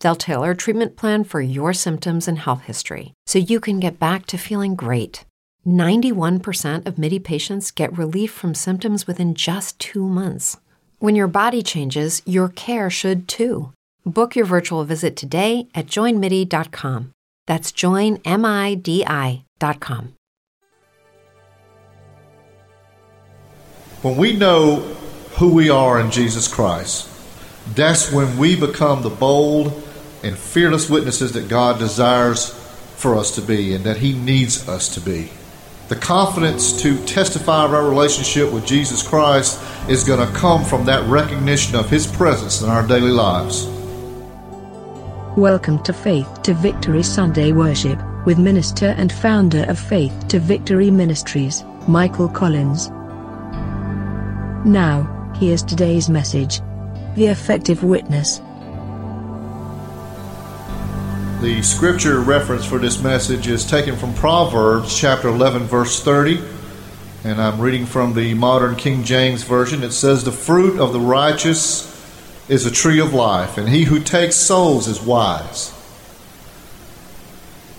[0.00, 3.98] They'll tailor a treatment plan for your symptoms and health history so you can get
[3.98, 5.24] back to feeling great.
[5.66, 10.56] 91% of MIDI patients get relief from symptoms within just two months.
[10.98, 13.72] When your body changes, your care should too.
[14.04, 17.10] Book your virtual visit today at joinmidi.com.
[17.46, 19.42] That's joinmidi.com.
[24.02, 24.76] When we know
[25.38, 27.08] who we are in Jesus Christ,
[27.74, 29.82] that's when we become the bold
[30.22, 32.50] and fearless witnesses that God desires
[32.96, 35.30] for us to be and that He needs us to be.
[35.88, 40.84] The confidence to testify of our relationship with Jesus Christ is going to come from
[40.86, 43.66] that recognition of His presence in our daily lives.
[45.36, 50.90] Welcome to Faith to Victory Sunday Worship with minister and founder of Faith to Victory
[50.90, 52.90] Ministries, Michael Collins.
[54.66, 56.60] Now, here's today's message
[57.14, 58.40] The Effective Witness.
[61.40, 66.40] The scripture reference for this message is taken from Proverbs chapter 11, verse 30.
[67.24, 69.82] And I'm reading from the modern King James Version.
[69.82, 71.92] It says, The fruit of the righteous
[72.48, 75.72] is a tree of life, and he who takes souls is wise.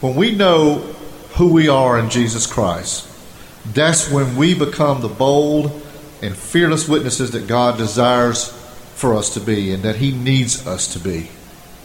[0.02, 0.76] When we know
[1.38, 3.10] who we are in Jesus Christ,
[3.74, 5.72] that's when we become the bold
[6.22, 8.50] and fearless witnesses that God desires
[8.94, 11.32] for us to be and that He needs us to be.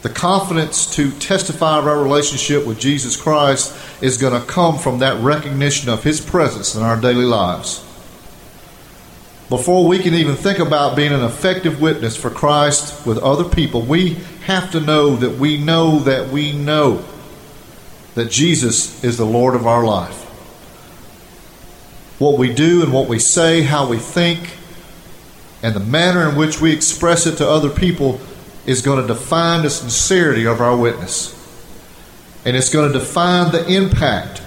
[0.02, 4.98] The confidence to testify of our relationship with Jesus Christ is going to come from
[4.98, 7.84] that recognition of His presence in our daily lives.
[9.48, 13.82] Before we can even think about being an effective witness for Christ with other people,
[13.82, 14.14] we
[14.46, 17.04] have to know that we know that we know
[18.14, 20.24] that Jesus is the Lord of our life.
[22.18, 24.56] What we do and what we say, how we think,
[25.62, 28.20] and the manner in which we express it to other people
[28.66, 31.38] is going to define the sincerity of our witness.
[32.44, 34.42] And it's going to define the impact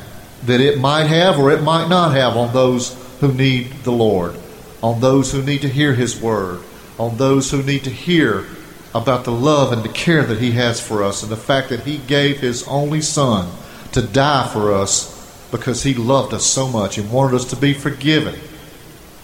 [0.46, 4.36] that it might have or it might not have on those who need the Lord,
[4.81, 6.62] on those who need to hear His word,
[6.98, 8.46] on those who need to hear
[8.94, 11.81] about the love and the care that He has for us, and the fact that
[11.81, 13.52] He gave His only Son
[13.92, 15.14] to die for us
[15.52, 18.36] because He loved us so much and wanted us to be forgiven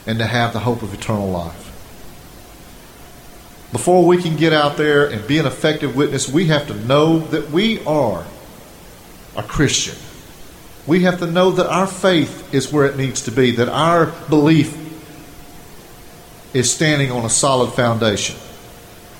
[0.07, 1.70] and to have the hope of eternal life
[3.71, 7.19] before we can get out there and be an effective witness, we have to know
[7.19, 8.25] that we are
[9.35, 9.95] a Christian.
[10.85, 14.07] We have to know that our faith is where it needs to be, that our
[14.29, 14.77] belief
[16.53, 18.35] is standing on a solid foundation.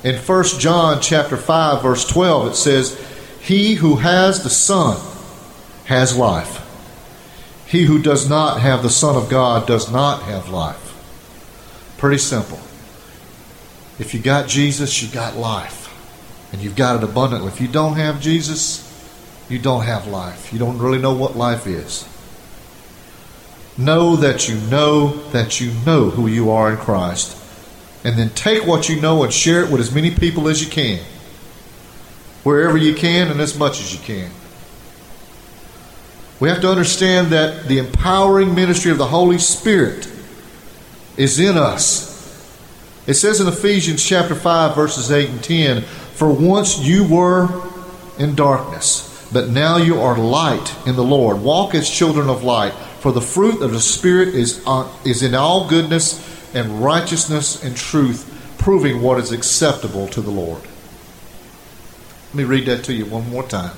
[0.03, 2.97] In 1 John chapter 5 verse 12 it says,
[3.39, 4.97] "He who has the Son
[5.85, 6.59] has life.
[7.67, 10.93] He who does not have the Son of God does not have life."
[11.97, 12.59] Pretty simple.
[13.99, 15.87] If you got Jesus, you got life.
[16.51, 17.47] And you've got it abundantly.
[17.47, 18.87] If you don't have Jesus,
[19.49, 20.51] you don't have life.
[20.51, 22.07] You don't really know what life is.
[23.77, 27.37] Know that you know that you know who you are in Christ.
[28.03, 30.69] And then take what you know and share it with as many people as you
[30.69, 30.99] can.
[32.43, 34.31] Wherever you can and as much as you can.
[36.39, 40.11] We have to understand that the empowering ministry of the Holy Spirit
[41.15, 42.10] is in us
[43.07, 47.49] it says in Ephesians chapter 5, verses 8 and 10 For once you were
[48.19, 51.41] in darkness, but now you are light in the Lord.
[51.41, 54.63] Walk as children of light, for the fruit of the Spirit is,
[55.05, 60.61] is in all goodness and righteousness and truth, proving what is acceptable to the Lord.
[62.29, 63.75] Let me read that to you one more time.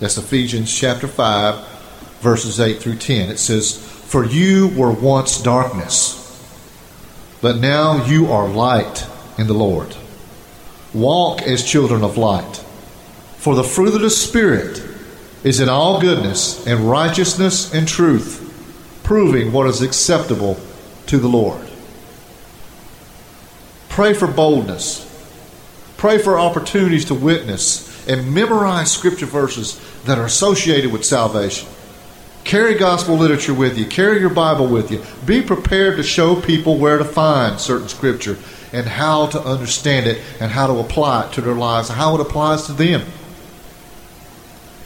[0.00, 3.30] That's Ephesians chapter 5, verses 8 through 10.
[3.30, 6.21] It says, For you were once darkness,
[7.42, 9.06] but now you are light
[9.36, 9.94] in the Lord.
[10.94, 12.56] Walk as children of light.
[13.36, 14.82] For the fruit of the Spirit
[15.42, 20.58] is in all goodness and righteousness and truth, proving what is acceptable
[21.06, 21.68] to the Lord.
[23.88, 25.08] Pray for boldness.
[25.96, 31.68] Pray for opportunities to witness and memorize scripture verses that are associated with salvation.
[32.44, 33.86] Carry gospel literature with you.
[33.86, 35.02] Carry your Bible with you.
[35.24, 38.36] Be prepared to show people where to find certain scripture
[38.72, 42.14] and how to understand it and how to apply it to their lives and how
[42.14, 43.02] it applies to them.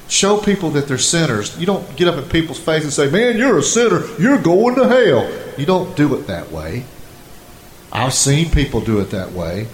[0.09, 1.59] Show people that they're sinners.
[1.59, 4.05] You don't get up in people's face and say, Man, you're a sinner.
[4.21, 5.33] You're going to hell.
[5.59, 6.85] You don't do it that way.
[7.91, 9.67] I've seen people do it that way.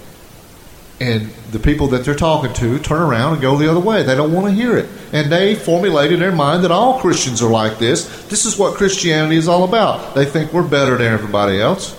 [0.99, 4.03] And the people that they're talking to turn around and go the other way.
[4.03, 4.89] They don't want to hear it.
[5.13, 8.25] And they formulate in their mind that all Christians are like this.
[8.25, 10.15] This is what Christianity is all about.
[10.15, 11.95] They think we're better than everybody else.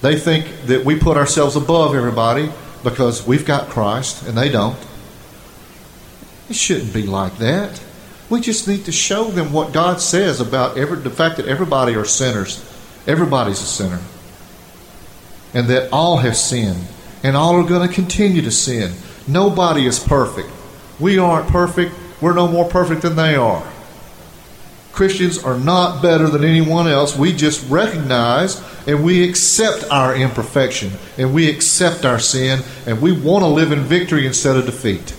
[0.00, 2.50] They think that we put ourselves above everybody
[2.82, 4.78] because we've got Christ and they don't.
[6.48, 7.82] It shouldn't be like that.
[8.30, 11.94] We just need to show them what God says about every, the fact that everybody
[11.94, 12.64] are sinners.
[13.06, 14.00] Everybody's a sinner.
[15.52, 16.86] And that all have sinned.
[17.22, 18.94] And all are going to continue to sin.
[19.28, 20.50] Nobody is perfect.
[20.98, 21.94] We aren't perfect.
[22.20, 23.66] We're no more perfect than they are.
[24.96, 27.14] Christians are not better than anyone else.
[27.14, 33.12] We just recognize and we accept our imperfection and we accept our sin and we
[33.12, 35.14] want to live in victory instead of defeat.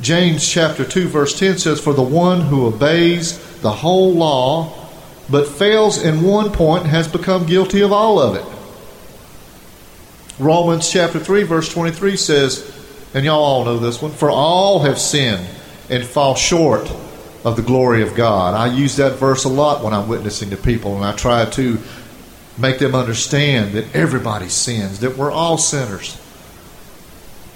[0.00, 4.72] James chapter 2 verse 10 says for the one who obeys the whole law
[5.30, 8.44] but fails in one point has become guilty of all of it.
[10.38, 12.73] Romans chapter 3 verse 23 says
[13.14, 15.46] and y'all all know this one for all have sinned
[15.88, 16.90] and fall short
[17.44, 18.54] of the glory of God.
[18.54, 21.78] I use that verse a lot when I'm witnessing to people and I try to
[22.58, 26.20] make them understand that everybody sins, that we're all sinners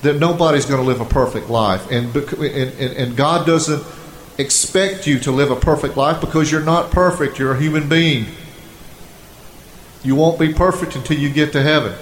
[0.03, 1.91] that nobody's going to live a perfect life.
[1.91, 3.83] And, and, and God doesn't
[4.39, 7.39] expect you to live a perfect life because you're not perfect.
[7.39, 8.27] You're a human being.
[10.05, 11.95] You won't be perfect until you get to heaven.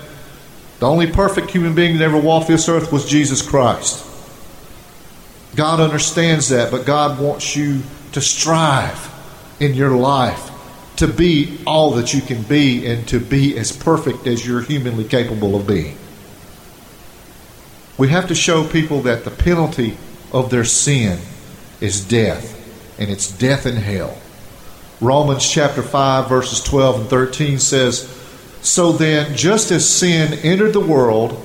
[0.78, 4.05] The only perfect human being that ever walked this earth was Jesus Christ.
[5.55, 7.82] God understands that, but God wants you
[8.12, 9.11] to strive
[9.58, 10.50] in your life
[10.96, 15.05] to be all that you can be and to be as perfect as you're humanly
[15.05, 15.96] capable of being.
[17.99, 19.96] We have to show people that the penalty
[20.32, 21.19] of their sin
[21.81, 22.55] is death,
[22.99, 24.19] and it's death in hell.
[25.00, 28.05] Romans chapter 5, verses 12 and 13 says,
[28.66, 31.40] So then, just as sin entered the world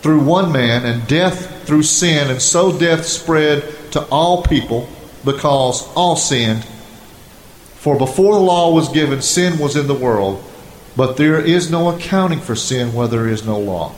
[0.00, 4.88] through one man, and death through sin, and so death spread to all people
[5.26, 6.64] because all sinned.
[7.76, 10.42] For before the law was given, sin was in the world,
[10.96, 13.92] but there is no accounting for sin where there is no law.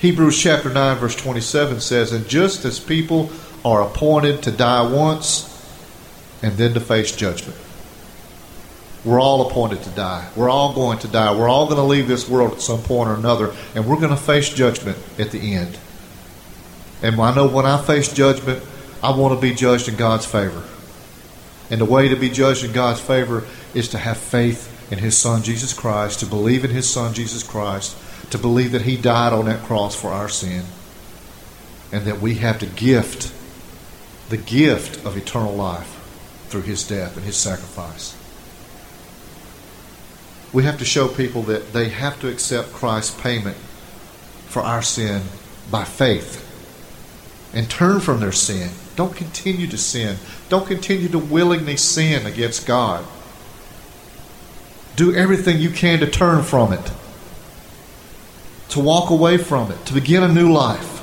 [0.00, 3.30] Hebrews chapter 9, verse 27 says, And just as people
[3.64, 5.46] are appointed to die once
[6.42, 7.56] and then to face judgment,
[9.06, 10.28] we're all appointed to die.
[10.34, 11.32] We're all going to die.
[11.32, 14.10] We're all going to leave this world at some point or another, and we're going
[14.10, 15.78] to face judgment at the end.
[17.02, 18.64] And I know when I face judgment,
[19.04, 20.64] I want to be judged in God's favor.
[21.70, 23.44] And the way to be judged in God's favor
[23.74, 27.44] is to have faith in His Son, Jesus Christ, to believe in His Son, Jesus
[27.44, 27.96] Christ,
[28.30, 30.64] to believe that He died on that cross for our sin,
[31.92, 33.32] and that we have the gift,
[34.30, 35.92] the gift of eternal life
[36.48, 38.15] through His death and His sacrifice.
[40.56, 43.58] We have to show people that they have to accept Christ's payment
[44.46, 45.20] for our sin
[45.70, 46.42] by faith
[47.52, 48.70] and turn from their sin.
[48.96, 50.16] Don't continue to sin.
[50.48, 53.04] Don't continue to willingly sin against God.
[54.96, 56.90] Do everything you can to turn from it
[58.70, 61.02] to walk away from it, to begin a new life.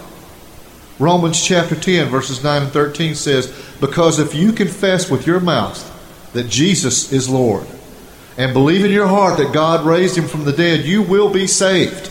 [1.00, 5.92] Romans chapter 10, verses 9 and 13 says, Because if you confess with your mouth
[6.34, 7.68] that Jesus is Lord,
[8.38, 11.48] and believe in your heart that God raised him from the dead, you will be
[11.48, 12.08] saved.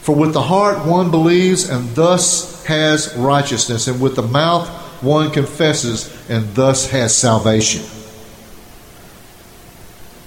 [0.00, 4.68] For with the heart one believes and thus has righteousness, and with the mouth
[5.02, 7.84] one confesses and thus has salvation.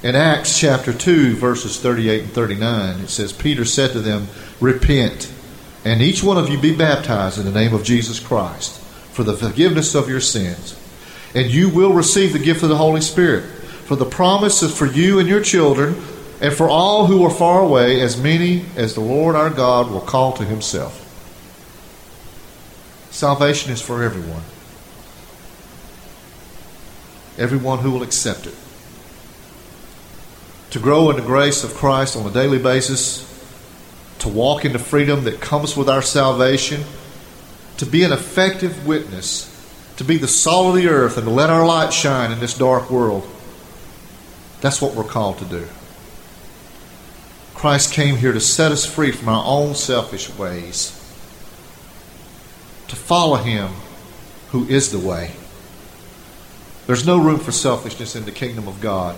[0.04, 4.28] In Acts chapter 2, verses 38 and 39, it says, Peter said to them,
[4.60, 5.32] Repent,
[5.86, 8.80] and each one of you be baptized in the name of Jesus Christ
[9.14, 10.78] for the forgiveness of your sins,
[11.36, 13.44] and you will receive the gift of the Holy Spirit.
[13.44, 15.96] For the promise is for you and your children,
[16.42, 20.02] and for all who are far away, as many as the Lord our God will
[20.02, 21.00] call to himself.
[23.12, 24.42] Salvation is for everyone.
[27.38, 28.56] Everyone who will accept it.
[30.72, 33.30] To grow in the grace of Christ on a daily basis,
[34.20, 36.84] to walk in the freedom that comes with our salvation,
[37.78, 39.53] to be an effective witness,
[39.98, 42.58] to be the salt of the earth, and to let our light shine in this
[42.58, 43.28] dark world.
[44.62, 45.68] That's what we're called to do.
[47.54, 50.92] Christ came here to set us free from our own selfish ways,
[52.88, 53.72] to follow Him
[54.50, 55.32] who is the way.
[56.88, 59.16] There's no room for selfishness in the kingdom of God.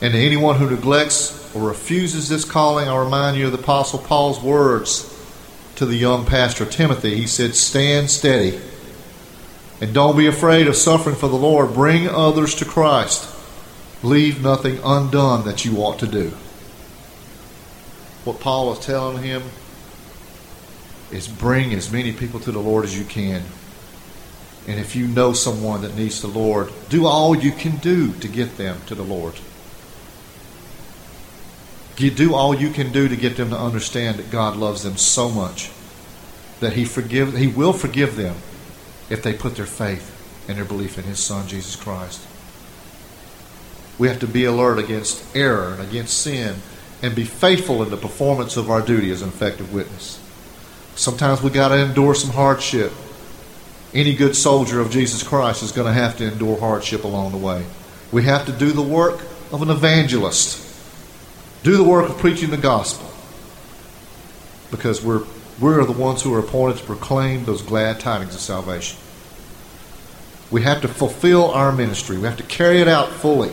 [0.00, 3.98] And to anyone who neglects or refuses this calling, I remind you of the Apostle
[3.98, 5.08] Paul's words
[5.76, 7.16] to the young pastor Timothy.
[7.16, 8.60] He said, Stand steady
[9.82, 11.74] and don't be afraid of suffering for the Lord.
[11.74, 13.28] Bring others to Christ.
[14.04, 16.28] Leave nothing undone that you ought to do.
[18.22, 19.42] What Paul is telling him
[21.10, 23.42] is bring as many people to the Lord as you can.
[24.68, 28.28] And if you know someone that needs the Lord, do all you can do to
[28.28, 29.34] get them to the Lord.
[31.98, 34.96] You do all you can do to get them to understand that God loves them
[34.96, 35.72] so much
[36.60, 38.36] that He forgive He will forgive them
[39.10, 40.18] if they put their faith
[40.48, 42.26] and their belief in His Son Jesus Christ.
[43.98, 46.56] We have to be alert against error and against sin
[47.02, 50.18] and be faithful in the performance of our duty as an effective witness.
[50.94, 52.92] Sometimes we got to endure some hardship.
[53.94, 57.38] Any good soldier of Jesus Christ is going to have to endure hardship along the
[57.38, 57.64] way.
[58.10, 59.20] We have to do the work
[59.52, 60.58] of an evangelist,
[61.62, 63.10] do the work of preaching the gospel,
[64.70, 65.24] because we're
[65.60, 68.98] we're the ones who are appointed to proclaim those glad tidings of salvation.
[70.50, 72.18] We have to fulfill our ministry.
[72.18, 73.52] We have to carry it out fully.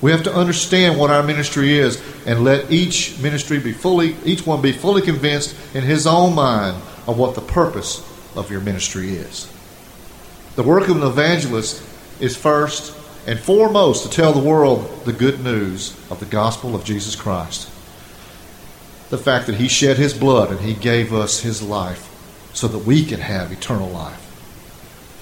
[0.00, 4.46] We have to understand what our ministry is and let each ministry be fully, each
[4.46, 8.00] one be fully convinced in his own mind of what the purpose
[8.36, 9.50] of your ministry is.
[10.56, 11.82] The work of an evangelist
[12.20, 16.84] is first and foremost to tell the world the good news of the gospel of
[16.84, 17.70] Jesus Christ.
[19.10, 22.10] The fact that he shed his blood and he gave us his life
[22.52, 24.22] so that we can have eternal life.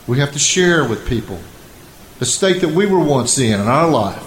[0.07, 1.41] We have to share with people
[2.19, 4.23] the state that we were once in in our life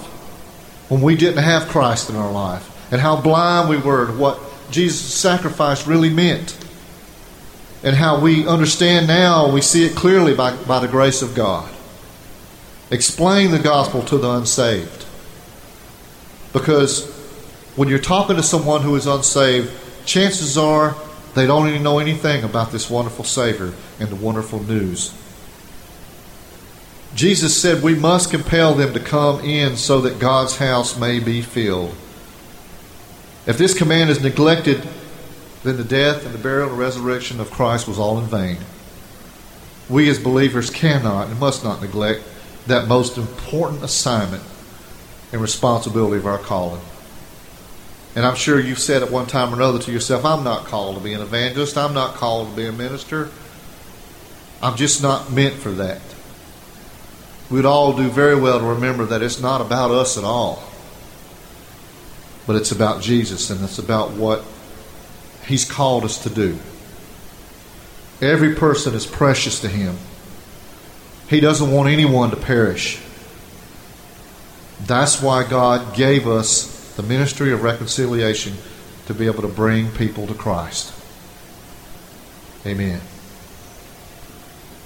[0.90, 4.40] when we didn't have Christ in our life and how blind we were to what
[4.72, 6.58] Jesus' sacrifice really meant
[7.84, 11.70] and how we understand now, we see it clearly by, by the grace of God.
[12.90, 15.06] Explain the gospel to the unsaved.
[16.54, 17.17] Because
[17.78, 19.72] when you're talking to someone who is unsaved,
[20.06, 20.98] chances are
[21.34, 25.14] they don't even know anything about this wonderful Savior and the wonderful news
[27.18, 31.42] Jesus said we must compel them to come in so that God's house may be
[31.42, 31.96] filled.
[33.48, 34.88] If this command is neglected,
[35.64, 38.58] then the death and the burial and resurrection of Christ was all in vain.
[39.90, 42.22] We as believers cannot and must not neglect
[42.68, 44.44] that most important assignment
[45.32, 46.82] and responsibility of our calling.
[48.18, 50.98] And I'm sure you've said at one time or another to yourself, I'm not called
[50.98, 51.78] to be an evangelist.
[51.78, 53.30] I'm not called to be a minister.
[54.62, 56.02] I'm just not meant for that
[57.50, 60.62] we'd all do very well to remember that it's not about us at all,
[62.46, 64.44] but it's about Jesus and it's about what
[65.46, 66.58] He's called us to do.
[68.22, 69.98] Every person is precious to Him.
[71.30, 73.02] He doesn't want anyone to perish.
[74.82, 78.54] That's why God gave us the ministry of reconciliation
[79.06, 80.92] to be able to bring people to Christ.
[82.66, 83.00] Amen.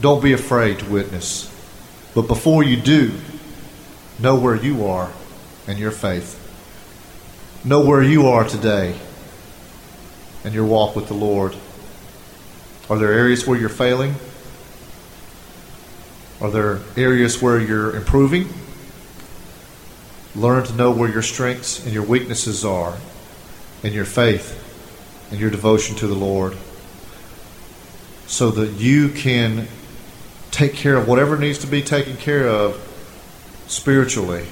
[0.01, 1.49] Don't be afraid to witness.
[2.13, 3.13] But before you do,
[4.19, 5.09] know where you are
[5.67, 6.37] and your faith.
[7.63, 8.99] Know where you are today
[10.43, 11.55] and your walk with the Lord.
[12.89, 14.15] Are there areas where you're failing?
[16.41, 18.49] Are there areas where you're improving?
[20.35, 22.97] Learn to know where your strengths and your weaknesses are,
[23.83, 24.57] and your faith
[25.31, 26.57] and your devotion to the Lord,
[28.27, 29.67] so that you can
[30.51, 32.87] take care of whatever needs to be taken care of
[33.67, 34.45] spiritually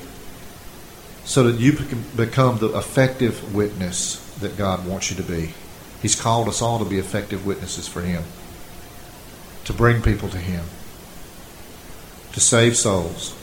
[1.30, 5.54] so that you can become the effective witness that God wants you to be.
[6.02, 8.24] He's called us all to be effective witnesses for Him,
[9.66, 10.66] to bring people to Him,
[12.34, 13.39] to save souls.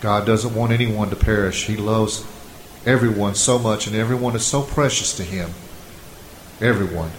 [0.00, 1.66] God doesn't want anyone to perish.
[1.66, 2.24] He loves
[2.84, 5.50] everyone so much, and everyone is so precious to Him.
[6.60, 7.10] Everyone.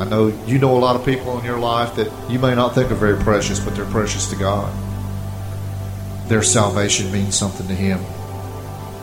[0.00, 2.74] I know you know a lot of people in your life that you may not
[2.74, 4.72] think are very precious, but they're precious to God.
[6.28, 8.00] Their salvation means something to Him,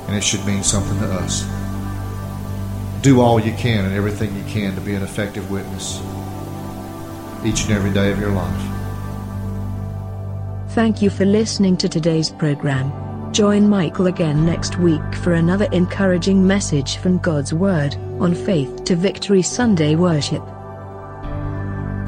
[0.07, 1.45] and it should mean something to us.
[3.01, 6.01] Do all you can and everything you can to be an effective witness.
[7.45, 8.82] each and every day of your life.
[10.73, 13.31] Thank you for listening to today's program.
[13.31, 18.95] Join Michael again next week for another encouraging message from God's Word on Faith to
[18.95, 20.43] Victory Sunday worship.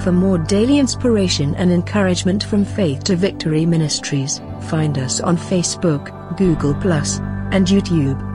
[0.02, 6.36] For more daily inspiration and encouragement from Faith to Victory Ministries, find us on Facebook,
[6.36, 8.35] Google, and YouTube.